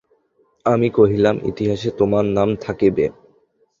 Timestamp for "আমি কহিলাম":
0.65-1.35